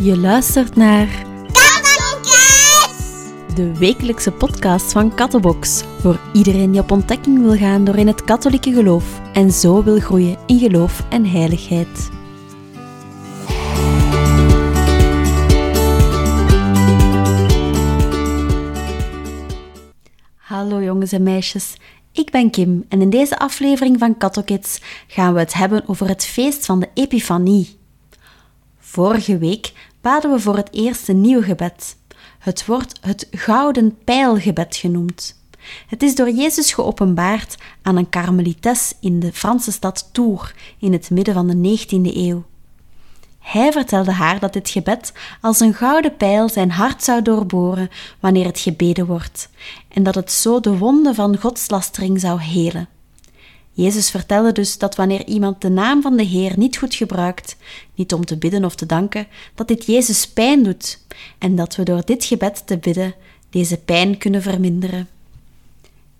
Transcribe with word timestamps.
Je 0.00 0.18
luistert 0.18 0.76
naar 0.76 1.08
Kattenkids! 1.52 3.04
de 3.54 3.78
wekelijkse 3.78 4.32
podcast 4.32 4.92
van 4.92 5.14
Kattenbox. 5.14 5.84
Voor 6.00 6.20
iedereen 6.32 6.70
die 6.70 6.80
op 6.80 6.90
ontdekking 6.90 7.42
wil 7.42 7.56
gaan 7.56 7.84
door 7.84 7.96
in 7.96 8.06
het 8.06 8.24
katholieke 8.24 8.72
geloof 8.72 9.20
en 9.32 9.50
zo 9.50 9.82
wil 9.82 9.98
groeien 9.98 10.38
in 10.46 10.58
geloof 10.58 11.04
en 11.10 11.26
heiligheid. 11.26 12.10
Hallo 20.36 20.82
jongens 20.82 21.12
en 21.12 21.22
meisjes, 21.22 21.76
ik 22.12 22.30
ben 22.30 22.50
Kim 22.50 22.84
en 22.88 23.00
in 23.00 23.10
deze 23.10 23.38
aflevering 23.38 23.98
van 23.98 24.16
Kattokids 24.16 24.80
gaan 25.06 25.34
we 25.34 25.40
het 25.40 25.54
hebben 25.54 25.82
over 25.86 26.08
het 26.08 26.24
feest 26.24 26.66
van 26.66 26.80
de 26.80 26.88
Epifanie. 26.94 27.77
Vorige 28.90 29.38
week 29.38 29.72
baden 30.00 30.30
we 30.30 30.40
voor 30.40 30.56
het 30.56 30.68
eerste 30.72 31.12
nieuwe 31.12 31.42
gebed. 31.42 31.96
Het 32.38 32.66
wordt 32.66 32.98
het 33.00 33.28
Gouden 33.30 33.98
Pijlgebed 34.04 34.76
genoemd. 34.76 35.40
Het 35.86 36.02
is 36.02 36.14
door 36.14 36.30
Jezus 36.30 36.72
geopenbaard 36.72 37.56
aan 37.82 37.96
een 37.96 38.08
karmelites 38.08 38.94
in 39.00 39.20
de 39.20 39.32
Franse 39.32 39.72
stad 39.72 40.08
Tours 40.12 40.54
in 40.78 40.92
het 40.92 41.10
midden 41.10 41.34
van 41.34 41.46
de 41.46 41.78
19e 41.78 42.16
eeuw. 42.16 42.44
Hij 43.38 43.72
vertelde 43.72 44.12
haar 44.12 44.38
dat 44.38 44.52
dit 44.52 44.70
gebed 44.70 45.12
als 45.40 45.60
een 45.60 45.74
gouden 45.74 46.16
pijl 46.16 46.48
zijn 46.48 46.70
hart 46.70 47.04
zou 47.04 47.22
doorboren 47.22 47.90
wanneer 48.20 48.44
het 48.44 48.58
gebeden 48.58 49.06
wordt, 49.06 49.48
en 49.88 50.02
dat 50.02 50.14
het 50.14 50.32
zo 50.32 50.60
de 50.60 50.78
wonden 50.78 51.14
van 51.14 51.38
godslastering 51.38 52.20
zou 52.20 52.40
helen. 52.40 52.88
Jezus 53.78 54.10
vertelde 54.10 54.52
dus 54.52 54.78
dat 54.78 54.96
wanneer 54.96 55.26
iemand 55.26 55.60
de 55.60 55.68
naam 55.68 56.02
van 56.02 56.16
de 56.16 56.22
Heer 56.22 56.52
niet 56.56 56.76
goed 56.76 56.94
gebruikt, 56.94 57.56
niet 57.94 58.12
om 58.12 58.24
te 58.24 58.36
bidden 58.36 58.64
of 58.64 58.74
te 58.74 58.86
danken, 58.86 59.26
dat 59.54 59.68
dit 59.68 59.86
Jezus 59.86 60.28
pijn 60.28 60.62
doet 60.62 61.04
en 61.38 61.56
dat 61.56 61.76
we 61.76 61.82
door 61.82 62.04
dit 62.04 62.24
gebed 62.24 62.66
te 62.66 62.78
bidden 62.78 63.14
deze 63.50 63.76
pijn 63.76 64.18
kunnen 64.18 64.42
verminderen. 64.42 65.08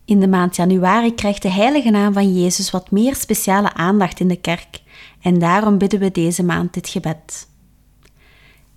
In 0.05 0.21
de 0.21 0.29
maand 0.29 0.57
januari 0.57 1.15
krijgt 1.15 1.43
de 1.43 1.51
heilige 1.51 1.91
naam 1.91 2.13
van 2.13 2.41
Jezus 2.41 2.71
wat 2.71 2.91
meer 2.91 3.15
speciale 3.15 3.73
aandacht 3.73 4.21
in 4.21 4.29
de 4.29 4.41
kerk 4.41 4.81
en 5.21 5.39
daarom 5.39 5.79
bidden 5.79 6.01
we 6.01 6.11
deze 6.11 6.43
maand 6.43 6.75
dit 6.75 6.89
gebed. 6.89 7.49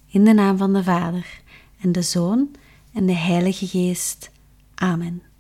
In 0.07 0.23
de 0.23 0.33
naam 0.33 0.57
van 0.57 0.73
de 0.73 0.83
Vader 0.83 1.41
en 1.81 1.91
de 1.91 2.01
Zoon 2.01 2.55
en 2.93 3.05
de 3.05 3.15
Heilige 3.15 3.67
Geest. 3.67 4.29
Amen. 4.75 5.30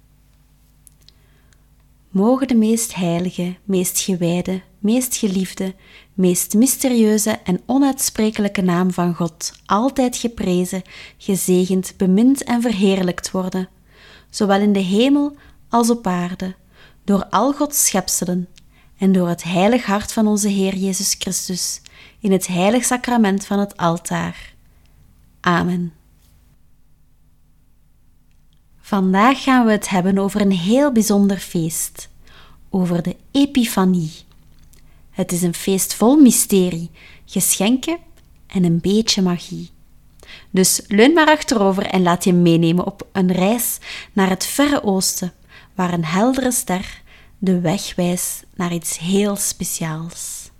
Mogen 2.11 2.47
de 2.47 2.55
meest 2.55 2.95
heilige, 2.95 3.55
meest 3.63 3.99
gewijde, 3.99 4.61
meest 4.79 5.15
geliefde, 5.15 5.73
meest 6.13 6.53
mysterieuze 6.53 7.39
en 7.43 7.61
onuitsprekelijke 7.65 8.61
naam 8.61 8.91
van 8.91 9.15
God 9.15 9.53
altijd 9.65 10.17
geprezen, 10.17 10.81
gezegend, 11.17 11.93
bemind 11.97 12.43
en 12.43 12.61
verheerlijkt 12.61 13.31
worden, 13.31 13.69
zowel 14.29 14.59
in 14.59 14.73
de 14.73 14.79
hemel 14.79 15.35
als 15.69 15.89
op 15.89 16.07
aarde, 16.07 16.55
door 17.03 17.25
al 17.29 17.53
Gods 17.53 17.85
schepselen 17.85 18.47
en 18.97 19.11
door 19.11 19.27
het 19.27 19.43
heilig 19.43 19.85
hart 19.85 20.13
van 20.13 20.27
onze 20.27 20.47
Heer 20.47 20.75
Jezus 20.75 21.15
Christus, 21.19 21.81
in 22.19 22.31
het 22.31 22.47
heilig 22.47 22.83
sacrament 22.83 23.45
van 23.45 23.59
het 23.59 23.77
altaar. 23.77 24.53
Amen. 25.39 26.00
Vandaag 28.81 29.43
gaan 29.43 29.65
we 29.65 29.71
het 29.71 29.89
hebben 29.89 30.17
over 30.17 30.41
een 30.41 30.51
heel 30.51 30.91
bijzonder 30.91 31.37
feest, 31.37 32.09
over 32.69 33.01
de 33.01 33.15
Epifanie. 33.31 34.11
Het 35.11 35.31
is 35.31 35.41
een 35.41 35.53
feest 35.53 35.93
vol 35.93 36.15
mysterie, 36.15 36.89
geschenken 37.25 37.97
en 38.47 38.63
een 38.63 38.79
beetje 38.79 39.21
magie. 39.21 39.69
Dus 40.49 40.81
leun 40.87 41.13
maar 41.13 41.27
achterover 41.27 41.85
en 41.85 42.01
laat 42.01 42.23
je 42.23 42.33
meenemen 42.33 42.85
op 42.85 43.07
een 43.11 43.31
reis 43.31 43.77
naar 44.13 44.29
het 44.29 44.45
verre 44.45 44.83
oosten, 44.83 45.33
waar 45.75 45.93
een 45.93 46.05
heldere 46.05 46.51
ster 46.51 47.01
de 47.37 47.59
weg 47.59 47.95
wijst 47.95 48.43
naar 48.55 48.73
iets 48.73 48.97
heel 48.97 49.35
speciaals. 49.35 50.50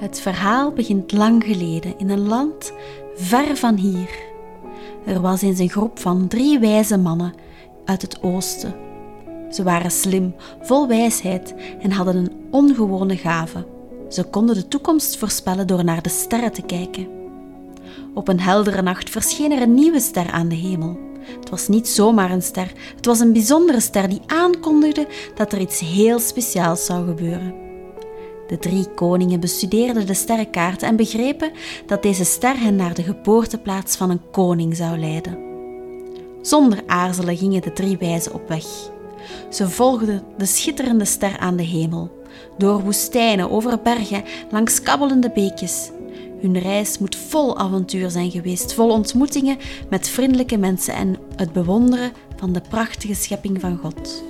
Het 0.00 0.20
verhaal 0.20 0.72
begint 0.72 1.12
lang 1.12 1.44
geleden 1.44 1.98
in 1.98 2.10
een 2.10 2.26
land 2.28 2.72
ver 3.14 3.56
van 3.56 3.76
hier. 3.76 4.10
Er 5.04 5.20
was 5.20 5.42
eens 5.42 5.58
een 5.58 5.68
groep 5.68 5.98
van 5.98 6.28
drie 6.28 6.58
wijze 6.58 6.98
mannen 6.98 7.34
uit 7.84 8.02
het 8.02 8.22
oosten. 8.22 8.74
Ze 9.50 9.62
waren 9.62 9.90
slim, 9.90 10.34
vol 10.60 10.88
wijsheid 10.88 11.54
en 11.80 11.90
hadden 11.90 12.16
een 12.16 12.32
ongewone 12.50 13.16
gave. 13.16 13.66
Ze 14.08 14.24
konden 14.24 14.54
de 14.54 14.68
toekomst 14.68 15.16
voorspellen 15.16 15.66
door 15.66 15.84
naar 15.84 16.02
de 16.02 16.08
sterren 16.08 16.52
te 16.52 16.62
kijken. 16.62 17.08
Op 18.14 18.28
een 18.28 18.40
heldere 18.40 18.82
nacht 18.82 19.10
verscheen 19.10 19.52
er 19.52 19.62
een 19.62 19.74
nieuwe 19.74 20.00
ster 20.00 20.30
aan 20.30 20.48
de 20.48 20.54
hemel. 20.54 20.98
Het 21.40 21.50
was 21.50 21.68
niet 21.68 21.88
zomaar 21.88 22.30
een 22.30 22.42
ster, 22.42 22.72
het 22.96 23.06
was 23.06 23.20
een 23.20 23.32
bijzondere 23.32 23.80
ster 23.80 24.08
die 24.08 24.20
aankondigde 24.26 25.06
dat 25.34 25.52
er 25.52 25.60
iets 25.60 25.80
heel 25.80 26.18
speciaals 26.18 26.84
zou 26.84 27.06
gebeuren. 27.06 27.69
De 28.50 28.58
drie 28.58 28.86
koningen 28.94 29.40
bestudeerden 29.40 30.06
de 30.06 30.14
sterrenkaart 30.14 30.82
en 30.82 30.96
begrepen 30.96 31.50
dat 31.86 32.02
deze 32.02 32.24
ster 32.24 32.60
hen 32.60 32.76
naar 32.76 32.94
de 32.94 33.02
geboorteplaats 33.02 33.96
van 33.96 34.10
een 34.10 34.30
koning 34.30 34.76
zou 34.76 34.98
leiden. 34.98 35.38
Zonder 36.42 36.82
aarzelen 36.86 37.36
gingen 37.36 37.62
de 37.62 37.72
drie 37.72 37.96
wijzen 37.98 38.34
op 38.34 38.48
weg. 38.48 38.64
Ze 39.50 39.68
volgden 39.68 40.22
de 40.38 40.46
schitterende 40.46 41.04
ster 41.04 41.38
aan 41.38 41.56
de 41.56 41.62
hemel, 41.62 42.10
door 42.58 42.82
woestijnen, 42.82 43.50
over 43.50 43.82
bergen, 43.82 44.24
langs 44.50 44.82
kabbelende 44.82 45.30
beekjes. 45.30 45.90
Hun 46.40 46.58
reis 46.58 46.98
moet 46.98 47.16
vol 47.16 47.58
avontuur 47.58 48.10
zijn 48.10 48.30
geweest, 48.30 48.74
vol 48.74 48.90
ontmoetingen 48.90 49.58
met 49.90 50.08
vriendelijke 50.08 50.56
mensen 50.56 50.94
en 50.94 51.16
het 51.36 51.52
bewonderen 51.52 52.12
van 52.36 52.52
de 52.52 52.62
prachtige 52.68 53.14
schepping 53.14 53.60
van 53.60 53.78
God. 53.82 54.22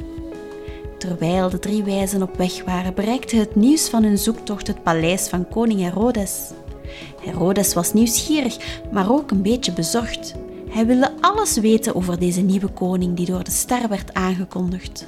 Terwijl 1.01 1.51
de 1.51 1.59
drie 1.59 1.83
wijzen 1.83 2.23
op 2.23 2.37
weg 2.37 2.65
waren, 2.65 2.95
bereikte 2.95 3.37
het 3.37 3.55
nieuws 3.55 3.89
van 3.89 4.03
hun 4.03 4.19
zoektocht 4.19 4.67
het 4.67 4.83
paleis 4.83 5.29
van 5.29 5.49
koning 5.49 5.81
Herodes. 5.81 6.51
Herodes 7.21 7.75
was 7.75 7.93
nieuwsgierig, 7.93 8.83
maar 8.93 9.13
ook 9.13 9.31
een 9.31 9.43
beetje 9.43 9.73
bezorgd. 9.73 10.35
Hij 10.69 10.87
wilde 10.87 11.13
alles 11.21 11.59
weten 11.59 11.95
over 11.95 12.19
deze 12.19 12.41
nieuwe 12.41 12.69
koning 12.69 13.17
die 13.17 13.27
door 13.27 13.45
de 13.45 13.51
ster 13.51 13.89
werd 13.89 14.15
aangekondigd. 14.15 15.07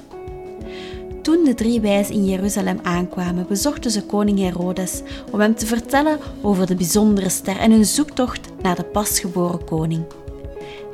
Toen 1.21 1.43
de 1.43 1.53
drie 1.53 1.81
wijzen 1.81 2.15
in 2.15 2.25
Jeruzalem 2.25 2.79
aankwamen, 2.83 3.47
bezochten 3.47 3.91
ze 3.91 4.05
koning 4.05 4.39
Herodes 4.39 5.01
om 5.31 5.39
hem 5.39 5.55
te 5.55 5.65
vertellen 5.65 6.19
over 6.41 6.67
de 6.67 6.75
bijzondere 6.75 7.29
ster 7.29 7.57
en 7.57 7.71
hun 7.71 7.85
zoektocht 7.85 8.49
naar 8.61 8.75
de 8.75 8.83
pasgeboren 8.83 9.65
koning. 9.65 10.03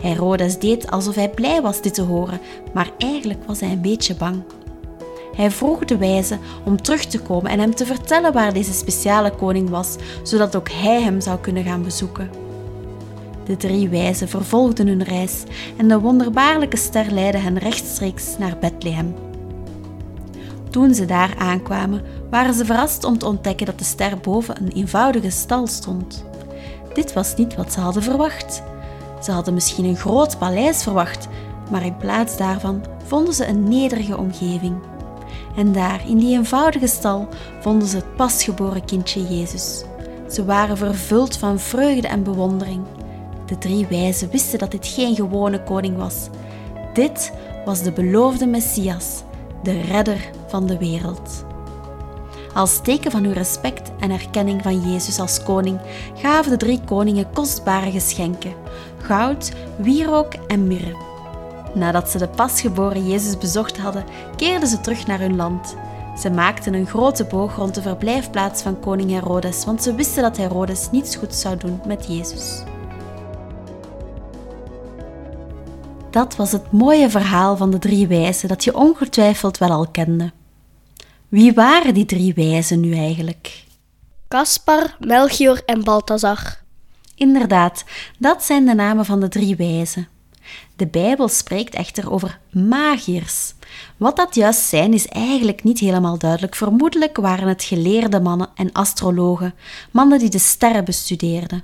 Herodes 0.02 0.59
deed 0.59 0.92
alsof 0.92 1.16
hij 1.16 1.30
blij 1.30 1.62
was 1.62 1.82
dit 1.82 1.94
te 1.94 2.02
horen, 2.02 2.40
maar 2.74 2.92
eigenlijk 2.98 3.40
was 3.46 3.59
hij 3.59 3.72
een 3.72 3.82
beetje 3.82 4.16
bang. 4.16 4.44
Hij 5.40 5.52
vroeg 5.52 5.86
de 5.86 5.98
wijzen 5.98 6.40
om 6.66 6.82
terug 6.82 7.06
te 7.06 7.20
komen 7.20 7.52
en 7.52 7.60
hem 7.60 7.76
te 7.76 7.86
vertellen 7.86 8.34
waar 8.34 8.54
deze 8.54 8.74
speciale 8.74 9.32
koning 9.32 9.70
was, 9.70 9.96
zodat 10.24 10.56
ook 10.56 10.70
hij 10.70 11.02
hem 11.02 11.22
zou 11.22 11.40
kunnen 11.40 11.64
gaan 11.64 11.84
bezoeken. 11.84 12.30
De 13.46 13.58
drie 13.58 13.90
wijzen 13.90 14.28
vervolgden 14.28 14.88
hun 14.88 15.04
reis 15.04 15.44
en 15.78 15.88
de 15.88 16.00
wonderbaarlijke 16.00 16.78
ster 16.78 17.12
leidde 17.12 17.38
hen 17.38 17.58
rechtstreeks 17.58 18.38
naar 18.38 18.58
Bethlehem. 18.60 19.16
Toen 20.70 20.94
ze 20.94 21.06
daar 21.06 21.36
aankwamen, 21.38 22.02
waren 22.30 22.54
ze 22.54 22.66
verrast 22.66 23.04
om 23.04 23.18
te 23.18 23.26
ontdekken 23.26 23.66
dat 23.66 23.78
de 23.78 23.86
ster 23.86 24.18
boven 24.18 24.62
een 24.62 24.72
eenvoudige 24.72 25.30
stal 25.30 25.68
stond. 25.68 26.24
Dit 26.94 27.14
was 27.14 27.36
niet 27.36 27.56
wat 27.56 27.74
ze 27.74 27.80
hadden 27.80 28.04
verwacht. 28.04 28.64
Ze 29.22 29.32
hadden 29.32 29.54
misschien 29.54 29.86
een 29.86 29.98
groot 29.98 30.38
paleis 30.38 30.84
verwacht, 30.84 31.28
maar 31.72 31.86
in 31.86 31.98
plaats 31.98 32.38
daarvan 32.38 32.84
vonden 33.06 33.34
ze 33.34 33.48
een 33.48 33.64
nederige 33.64 34.18
omgeving. 34.18 34.76
En 35.56 35.72
daar, 35.72 36.02
in 36.08 36.17
die 36.17 36.35
eenvoudige 36.37 36.87
stal, 36.87 37.28
vonden 37.59 37.87
ze 37.87 37.96
het 37.96 38.16
pasgeboren 38.16 38.85
kindje 38.85 39.37
Jezus. 39.37 39.84
Ze 40.29 40.46
waren 40.46 40.78
vervuld 40.78 41.37
van 41.37 41.59
vreugde 41.59 42.08
en 42.08 42.23
bewondering. 42.23 42.84
De 43.46 43.58
drie 43.58 43.87
wijzen 43.87 44.29
wisten 44.29 44.59
dat 44.59 44.72
dit 44.72 44.87
geen 44.87 45.16
gewone 45.16 45.64
koning 45.64 45.97
was. 45.97 46.16
Dit 46.93 47.31
was 47.66 47.81
de 47.84 47.91
beloofde 47.91 48.46
Messias, 48.46 49.23
de 49.64 49.81
redder 49.81 50.29
van 50.47 50.67
de 50.67 50.78
wereld. 50.78 51.46
Als 52.53 52.79
teken 52.82 53.11
van 53.11 53.23
hun 53.23 53.34
respect 53.34 53.91
en 53.99 54.11
erkenning 54.11 54.61
van 54.61 54.91
Jezus 54.91 55.20
als 55.20 55.43
koning 55.43 55.79
gaven 56.16 56.52
de 56.52 56.58
drie 56.58 56.79
koningen 56.85 57.32
kostbare 57.34 57.91
geschenken: 57.91 58.53
goud, 58.97 59.52
wierook 59.78 60.34
en 60.47 60.67
mirre. 60.67 61.09
Nadat 61.74 62.10
ze 62.10 62.18
de 62.18 62.28
pasgeboren 62.28 63.08
Jezus 63.08 63.38
bezocht 63.38 63.78
hadden, 63.78 64.06
keerden 64.36 64.68
ze 64.68 64.82
terug 64.82 65.08
naar 65.08 65.20
hun 65.20 65.36
land. 65.36 65.76
Ze 66.18 66.30
maakten 66.30 66.74
een 66.74 66.88
grote 66.88 67.26
boog 67.26 67.56
rond 67.56 67.76
de 67.76 67.82
verblijfplaats 67.82 68.62
van 68.62 68.80
koning 68.80 69.12
Herodes, 69.12 69.66
want 69.66 69.84
ze 69.84 69.96
wisten 69.96 70.22
dat 70.22 70.38
Herodes 70.38 70.92
niets 70.92 71.16
goeds 71.16 71.42
zou 71.42 71.58
doen 71.58 71.82
met 71.86 72.06
Jezus. 72.08 72.64
Dat 76.10 76.36
was 76.36 76.52
het 76.52 76.72
mooie 76.72 77.10
verhaal 77.10 77.58
van 77.58 77.72
de 77.72 77.80
drie 77.80 78.08
wijzen 78.08 78.48
dat 78.48 78.64
je 78.64 78.76
ongetwijfeld 78.76 79.58
wel 79.58 79.70
al 79.70 79.88
kende. 79.88 80.32
Wie 81.28 81.54
waren 81.54 81.94
die 81.94 82.06
drie 82.06 82.34
wijzen 82.34 82.80
nu 82.80 82.94
eigenlijk? 82.96 83.64
Caspar, 84.28 84.96
Melchior 85.00 85.62
en 85.66 85.84
Balthazar. 85.84 86.58
Inderdaad, 87.16 87.84
dat 88.18 88.44
zijn 88.44 88.66
de 88.66 88.74
namen 88.74 89.06
van 89.06 89.20
de 89.20 89.28
drie 89.28 89.56
wijzen. 89.56 90.08
De 90.75 90.87
Bijbel 90.87 91.28
spreekt 91.28 91.73
echter 91.73 92.11
over 92.11 92.40
magiërs. 92.51 93.53
Wat 93.97 94.16
dat 94.16 94.35
juist 94.35 94.61
zijn 94.61 94.93
is 94.93 95.07
eigenlijk 95.07 95.63
niet 95.63 95.79
helemaal 95.79 96.17
duidelijk. 96.17 96.55
Vermoedelijk 96.55 97.17
waren 97.17 97.47
het 97.47 97.63
geleerde 97.63 98.19
mannen 98.19 98.49
en 98.55 98.72
astrologen, 98.72 99.53
mannen 99.91 100.19
die 100.19 100.29
de 100.29 100.40
sterren 100.40 100.85
bestudeerden. 100.85 101.63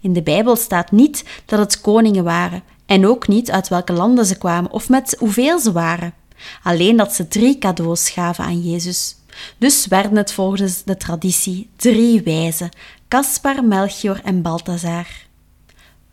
In 0.00 0.12
de 0.12 0.22
Bijbel 0.22 0.56
staat 0.56 0.90
niet 0.90 1.24
dat 1.44 1.58
het 1.58 1.80
koningen 1.80 2.24
waren 2.24 2.62
en 2.86 3.06
ook 3.06 3.28
niet 3.28 3.50
uit 3.50 3.68
welke 3.68 3.92
landen 3.92 4.26
ze 4.26 4.38
kwamen 4.38 4.70
of 4.70 4.88
met 4.88 5.16
hoeveel 5.18 5.58
ze 5.58 5.72
waren. 5.72 6.14
Alleen 6.62 6.96
dat 6.96 7.12
ze 7.12 7.28
drie 7.28 7.58
cadeaus 7.58 8.10
gaven 8.10 8.44
aan 8.44 8.60
Jezus. 8.60 9.16
Dus 9.58 9.86
werden 9.86 10.16
het 10.16 10.32
volgens 10.32 10.82
de 10.84 10.96
traditie 10.96 11.68
drie 11.76 12.22
wijzen: 12.22 12.68
Caspar, 13.08 13.64
Melchior 13.64 14.20
en 14.24 14.42
Balthazar. 14.42 15.06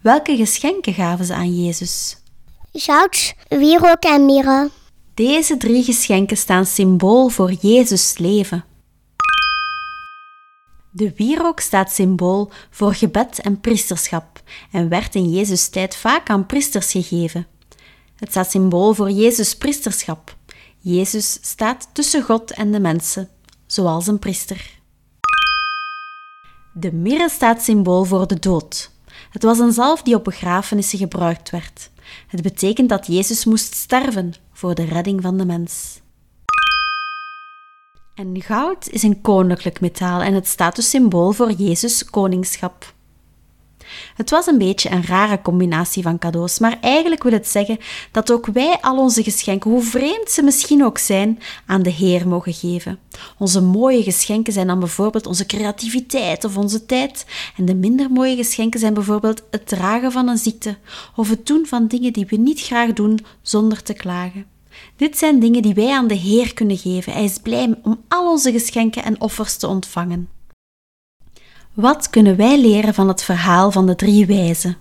Welke 0.02 0.36
geschenken 0.36 0.94
gaven 0.94 1.26
ze 1.26 1.34
aan 1.34 1.64
Jezus? 1.64 2.18
Zout, 2.72 3.36
wierook 3.48 4.04
en 4.04 4.26
mirre. 4.26 4.70
Deze 5.14 5.58
drie 5.58 5.84
geschenken 5.84 6.38
staan 6.38 6.66
symbool 6.66 7.28
voor 7.28 7.52
Jezus' 7.52 8.18
leven. 8.18 8.66
De 10.92 11.14
wierook 11.16 11.60
staat 11.60 11.92
symbool 11.92 12.52
voor 12.70 12.94
gebed 12.94 13.40
en 13.40 13.60
priesterschap 13.60 14.42
en 14.72 14.90
werd 14.90 15.16
in 15.16 15.30
Jezus' 15.30 15.70
tijd 15.70 15.96
vaak 15.96 16.30
aan 16.30 16.46
priesters 16.46 16.92
gegeven. 16.92 17.48
Het 18.16 18.30
staat 18.30 18.52
symbool 18.52 18.94
voor 18.94 19.12
Jezus' 19.12 19.58
priesterschap. 19.58 20.36
Jezus 20.78 21.38
staat 21.42 21.90
tussen 21.94 22.24
God 22.24 22.52
en 22.52 22.72
de 22.72 22.80
mensen, 22.80 23.30
zoals 23.66 24.08
een 24.08 24.20
priester. 24.20 24.80
De 26.74 26.92
mirre 26.94 27.30
staat 27.30 27.62
symbool 27.62 28.04
voor 28.04 28.28
de 28.28 28.40
dood. 28.40 28.92
Het 29.30 29.44
was 29.44 29.60
een 29.60 29.72
zalf 29.72 30.02
die 30.02 30.16
op 30.16 30.24
begrafenissen 30.24 31.00
gebruikt 31.00 31.50
werd. 31.50 31.90
Het 32.28 32.42
betekent 32.42 32.90
dat 32.90 33.08
Jezus 33.08 33.46
moest 33.46 33.76
sterven 33.76 34.34
voor 34.54 34.76
de 34.76 34.86
redding 34.86 35.22
van 35.22 35.38
de 35.38 35.46
mens. 35.46 36.02
En 38.16 38.42
goud 38.42 38.90
is 38.90 39.04
een 39.04 39.22
koninklijk 39.22 39.80
metaal 39.80 40.22
en 40.22 40.34
het 40.34 40.48
staat 40.48 40.76
dus 40.76 40.90
symbool 40.90 41.32
voor 41.32 41.52
Jezus' 41.52 42.06
koningschap. 42.06 42.94
Het 44.16 44.30
was 44.30 44.48
een 44.48 44.58
beetje 44.58 44.92
een 44.92 45.06
rare 45.06 45.42
combinatie 45.42 46.04
van 46.04 46.20
cadeaus, 46.20 46.60
maar 46.60 46.78
eigenlijk 46.82 47.24
wil 47.24 47.32
het 47.32 47.48
zeggen 47.48 47.78
dat 48.12 48.32
ook 48.32 48.46
wij 48.46 48.78
al 48.82 48.98
onze 48.98 49.24
geschenken, 49.24 49.72
hoe 49.72 49.82
vreemd 49.82 50.30
ze 50.32 50.44
misschien 50.44 50.84
ook 50.84 50.98
zijn, 50.98 51.40
aan 51.66 51.84
de 51.84 51.90
Heer 51.90 52.28
mogen 52.28 52.54
geven. 52.54 53.00
Onze 53.38 53.62
mooie 53.62 54.04
geschenken 54.04 54.54
zijn 54.54 54.68
dan 54.68 54.80
bijvoorbeeld 54.80 55.28
onze 55.28 55.46
creativiteit 55.46 56.44
of 56.44 56.58
onze 56.58 56.86
tijd, 56.86 57.26
en 57.58 57.66
de 57.66 57.76
minder 57.76 58.12
mooie 58.12 58.36
geschenken 58.36 58.80
zijn 58.80 58.94
bijvoorbeeld 58.94 59.44
het 59.52 59.68
dragen 59.68 60.12
van 60.12 60.28
een 60.28 60.38
ziekte 60.38 60.78
of 61.16 61.30
het 61.30 61.46
doen 61.46 61.66
van 61.66 61.88
dingen 61.88 62.14
die 62.14 62.26
we 62.26 62.36
niet 62.36 62.62
graag 62.62 62.94
doen 62.94 63.20
zonder 63.42 63.84
te 63.84 63.94
klagen. 63.94 64.46
Dit 64.96 65.18
zijn 65.18 65.40
dingen 65.40 65.62
die 65.62 65.74
wij 65.74 65.92
aan 65.92 66.08
de 66.08 66.16
Heer 66.16 66.54
kunnen 66.54 66.78
geven. 66.78 67.14
Hij 67.14 67.24
is 67.24 67.38
blij 67.38 67.76
om 67.84 68.04
al 68.08 68.30
onze 68.32 68.52
geschenken 68.52 69.04
en 69.04 69.22
offers 69.22 69.58
te 69.58 69.68
ontvangen. 69.68 70.39
Wat 71.80 72.10
kunnen 72.10 72.36
wij 72.36 72.62
leren 72.62 72.94
van 72.94 73.08
het 73.08 73.24
verhaal 73.24 73.72
van 73.72 73.86
de 73.86 73.96
drie 73.96 74.26
wijzen? 74.26 74.78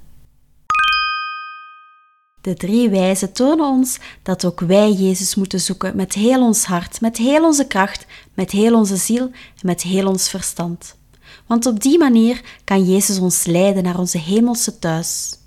De 2.41 2.55
drie 2.55 2.89
wijzen 2.91 3.33
tonen 3.33 3.67
ons 3.67 3.99
dat 4.23 4.45
ook 4.45 4.61
wij 4.61 4.93
Jezus 4.93 5.35
moeten 5.35 5.61
zoeken 5.61 5.97
met 5.97 6.13
heel 6.13 6.43
ons 6.43 6.65
hart, 6.65 7.01
met 7.01 7.17
heel 7.17 7.45
onze 7.45 7.67
kracht, 7.67 8.07
met 8.35 8.51
heel 8.51 8.75
onze 8.75 8.97
ziel 8.97 9.25
en 9.31 9.63
met 9.63 9.83
heel 9.83 10.09
ons 10.09 10.29
verstand. 10.29 10.97
Want 11.47 11.67
op 11.67 11.81
die 11.81 11.99
manier 11.99 12.61
kan 12.65 12.85
Jezus 12.85 13.19
ons 13.19 13.45
leiden 13.45 13.83
naar 13.83 13.99
onze 13.99 14.19
hemelse 14.19 14.79
thuis. 14.79 15.39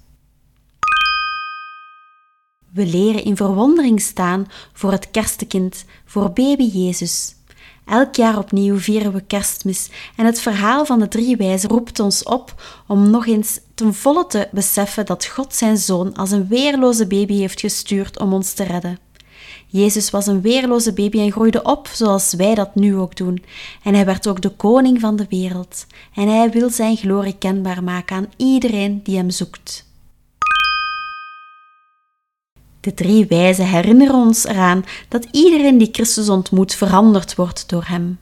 We 2.74 2.86
leren 2.86 3.24
in 3.24 3.36
verwondering 3.36 4.02
staan 4.02 4.48
voor 4.74 4.92
het 4.92 5.12
kerstekind, 5.12 5.86
voor 6.06 6.32
baby 6.32 6.64
Jezus. 6.64 7.36
Elk 7.86 8.16
jaar 8.16 8.38
opnieuw 8.38 8.78
vieren 8.78 9.14
we 9.14 9.22
kerstmis 9.22 9.90
en 10.16 10.26
het 10.26 10.42
verhaal 10.42 10.86
van 10.86 11.00
de 11.00 11.08
drie 11.08 11.38
wijzen 11.38 11.70
roept 11.70 12.00
ons 12.00 12.24
op 12.24 12.62
om 12.88 13.10
nog 13.10 13.28
eens 13.28 13.60
ten 13.76 13.94
volle 13.94 14.28
te 14.28 14.48
beseffen 14.52 15.06
dat 15.06 15.26
God 15.26 15.56
zijn 15.56 15.78
zoon 15.78 16.14
als 16.14 16.32
een 16.32 16.48
weerloze 16.48 17.08
baby 17.08 17.34
heeft 17.34 17.60
gestuurd 17.60 18.20
om 18.20 18.34
ons 18.34 18.54
te 18.54 18.64
redden. 18.64 19.00
Jezus 19.68 20.10
was 20.10 20.28
een 20.28 20.42
weerloze 20.42 20.94
baby 20.94 21.20
en 21.20 21.32
groeide 21.32 21.64
op 21.64 21.88
zoals 21.88 22.34
wij 22.34 22.56
dat 22.56 22.76
nu 22.76 22.96
ook 22.96 23.16
doen. 23.16 23.44
En 23.84 23.94
hij 23.94 24.06
werd 24.06 24.28
ook 24.28 24.42
de 24.42 24.50
koning 24.50 25.00
van 25.00 25.16
de 25.16 25.26
wereld. 25.30 25.86
En 26.16 26.28
hij 26.28 26.50
wil 26.50 26.70
zijn 26.70 26.98
glorie 26.98 27.38
kenbaar 27.38 27.84
maken 27.84 28.16
aan 28.16 28.30
iedereen 28.38 29.04
die 29.04 29.18
hem 29.18 29.30
zoekt. 29.30 29.91
De 32.82 32.94
drie 32.94 33.26
wijzen 33.26 33.68
herinneren 33.68 34.16
ons 34.16 34.46
eraan 34.46 34.86
dat 35.08 35.28
iedereen 35.32 35.78
die 35.78 35.90
Christus 35.92 36.30
ontmoet 36.30 36.74
veranderd 36.76 37.36
wordt 37.36 37.70
door 37.70 37.84
hem. 37.86 38.20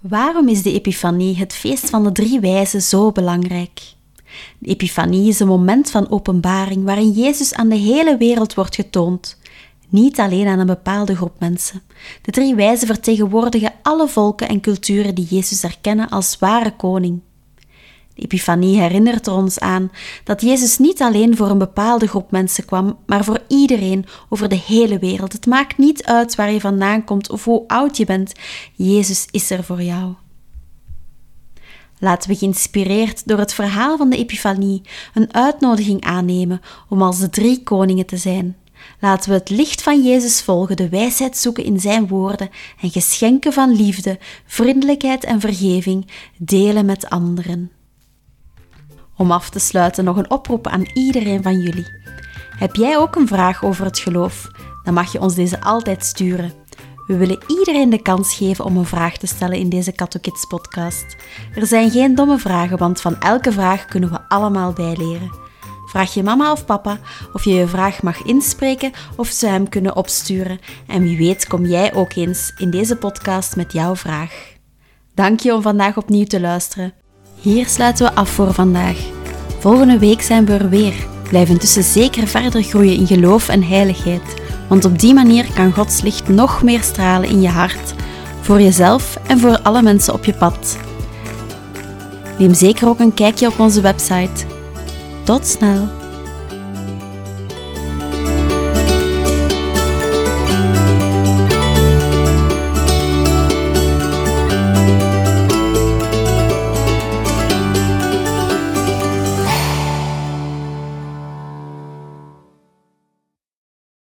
Waarom 0.00 0.48
is 0.48 0.62
de 0.62 0.72
Epifanie, 0.72 1.36
het 1.36 1.52
feest 1.52 1.90
van 1.90 2.04
de 2.04 2.12
drie 2.12 2.40
wijzen, 2.40 2.82
zo 2.82 3.12
belangrijk? 3.12 3.80
De 4.58 4.68
Epifanie 4.68 5.28
is 5.28 5.40
een 5.40 5.46
moment 5.46 5.90
van 5.90 6.10
openbaring 6.10 6.84
waarin 6.84 7.10
Jezus 7.10 7.54
aan 7.54 7.68
de 7.68 7.76
hele 7.76 8.16
wereld 8.16 8.54
wordt 8.54 8.74
getoond, 8.74 9.38
niet 9.88 10.18
alleen 10.18 10.46
aan 10.46 10.58
een 10.58 10.66
bepaalde 10.66 11.16
groep 11.16 11.34
mensen. 11.38 11.82
De 12.22 12.30
drie 12.30 12.54
wijzen 12.54 12.86
vertegenwoordigen 12.86 13.72
alle 13.82 14.08
volken 14.08 14.48
en 14.48 14.60
culturen 14.60 15.14
die 15.14 15.26
Jezus 15.30 15.62
erkennen 15.62 16.08
als 16.08 16.38
ware 16.38 16.76
koning. 16.76 17.20
De 18.16 18.22
Epifanie 18.22 18.80
herinnert 18.80 19.26
er 19.26 19.32
ons 19.32 19.58
aan 19.60 19.90
dat 20.24 20.40
Jezus 20.40 20.78
niet 20.78 21.02
alleen 21.02 21.36
voor 21.36 21.50
een 21.50 21.58
bepaalde 21.58 22.06
groep 22.06 22.30
mensen 22.30 22.64
kwam, 22.64 22.98
maar 23.06 23.24
voor 23.24 23.40
iedereen 23.48 24.04
over 24.28 24.48
de 24.48 24.60
hele 24.66 24.98
wereld. 24.98 25.32
Het 25.32 25.46
maakt 25.46 25.78
niet 25.78 26.04
uit 26.04 26.34
waar 26.34 26.52
je 26.52 26.60
vandaan 26.60 27.04
komt 27.04 27.30
of 27.30 27.44
hoe 27.44 27.64
oud 27.66 27.96
je 27.96 28.04
bent, 28.04 28.32
Jezus 28.74 29.26
is 29.30 29.50
er 29.50 29.64
voor 29.64 29.82
jou. 29.82 30.14
Laten 31.98 32.30
we 32.30 32.36
geïnspireerd 32.36 33.28
door 33.28 33.38
het 33.38 33.54
verhaal 33.54 33.96
van 33.96 34.10
de 34.10 34.16
Epifanie 34.16 34.82
een 35.14 35.34
uitnodiging 35.34 36.04
aannemen 36.04 36.60
om 36.88 37.02
als 37.02 37.18
de 37.18 37.30
drie 37.30 37.62
koningen 37.62 38.06
te 38.06 38.16
zijn. 38.16 38.56
Laten 39.00 39.30
we 39.30 39.36
het 39.36 39.50
licht 39.50 39.82
van 39.82 40.02
Jezus 40.02 40.42
volgen, 40.42 40.76
de 40.76 40.88
wijsheid 40.88 41.36
zoeken 41.36 41.64
in 41.64 41.80
Zijn 41.80 42.08
woorden 42.08 42.50
en 42.80 42.90
geschenken 42.90 43.52
van 43.52 43.76
liefde, 43.76 44.18
vriendelijkheid 44.46 45.24
en 45.24 45.40
vergeving 45.40 46.06
delen 46.38 46.86
met 46.86 47.10
anderen. 47.10 47.70
Om 49.16 49.30
af 49.30 49.50
te 49.50 49.58
sluiten 49.58 50.04
nog 50.04 50.16
een 50.16 50.30
oproep 50.30 50.66
aan 50.66 50.90
iedereen 50.94 51.42
van 51.42 51.60
jullie. 51.60 51.86
Heb 52.58 52.74
jij 52.74 52.98
ook 52.98 53.16
een 53.16 53.26
vraag 53.26 53.64
over 53.64 53.84
het 53.84 53.98
geloof? 53.98 54.48
Dan 54.82 54.94
mag 54.94 55.12
je 55.12 55.20
ons 55.20 55.34
deze 55.34 55.60
altijd 55.60 56.04
sturen. 56.04 56.52
We 57.06 57.16
willen 57.16 57.42
iedereen 57.46 57.90
de 57.90 58.02
kans 58.02 58.34
geven 58.34 58.64
om 58.64 58.76
een 58.76 58.84
vraag 58.84 59.16
te 59.16 59.26
stellen 59.26 59.58
in 59.58 59.68
deze 59.68 59.92
Kids 59.92 60.46
podcast. 60.46 61.16
Er 61.54 61.66
zijn 61.66 61.90
geen 61.90 62.14
domme 62.14 62.38
vragen, 62.38 62.78
want 62.78 63.00
van 63.00 63.20
elke 63.20 63.52
vraag 63.52 63.84
kunnen 63.84 64.10
we 64.10 64.28
allemaal 64.28 64.72
bijleren. 64.72 65.30
Vraag 65.86 66.14
je 66.14 66.22
mama 66.22 66.52
of 66.52 66.64
papa 66.64 66.98
of 67.32 67.44
je 67.44 67.54
je 67.54 67.66
vraag 67.66 68.02
mag 68.02 68.22
inspreken 68.22 68.92
of 69.16 69.28
ze 69.28 69.46
hem 69.46 69.68
kunnen 69.68 69.96
opsturen. 69.96 70.58
En 70.86 71.02
wie 71.02 71.16
weet 71.16 71.46
kom 71.46 71.66
jij 71.66 71.94
ook 71.94 72.14
eens 72.14 72.52
in 72.56 72.70
deze 72.70 72.96
podcast 72.96 73.56
met 73.56 73.72
jouw 73.72 73.96
vraag. 73.96 74.54
Dank 75.14 75.40
je 75.40 75.54
om 75.54 75.62
vandaag 75.62 75.96
opnieuw 75.96 76.24
te 76.24 76.40
luisteren. 76.40 76.92
Hier 77.46 77.66
sluiten 77.66 78.06
we 78.06 78.14
af 78.14 78.28
voor 78.28 78.54
vandaag. 78.54 78.96
Volgende 79.58 79.98
week 79.98 80.22
zijn 80.22 80.46
we 80.46 80.52
er 80.52 80.68
weer. 80.68 80.94
Blijf 81.28 81.48
intussen 81.48 81.82
zeker 81.82 82.26
verder 82.26 82.62
groeien 82.62 82.96
in 82.96 83.06
geloof 83.06 83.48
en 83.48 83.62
heiligheid, 83.62 84.42
want 84.68 84.84
op 84.84 84.98
die 84.98 85.14
manier 85.14 85.52
kan 85.54 85.72
Gods 85.72 86.00
licht 86.00 86.28
nog 86.28 86.62
meer 86.62 86.82
stralen 86.82 87.28
in 87.28 87.40
je 87.40 87.48
hart, 87.48 87.94
voor 88.40 88.60
jezelf 88.60 89.18
en 89.26 89.38
voor 89.38 89.60
alle 89.62 89.82
mensen 89.82 90.14
op 90.14 90.24
je 90.24 90.32
pad. 90.32 90.78
Neem 92.38 92.54
zeker 92.54 92.88
ook 92.88 93.00
een 93.00 93.14
kijkje 93.14 93.46
op 93.46 93.58
onze 93.58 93.80
website. 93.80 94.44
Tot 95.24 95.46
snel! 95.46 96.05